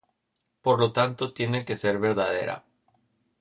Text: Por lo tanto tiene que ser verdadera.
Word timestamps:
Por 0.63 0.79
lo 0.79 0.91
tanto 0.91 1.31
tiene 1.31 1.63
que 1.63 1.75
ser 1.75 1.99
verdadera. 1.99 2.63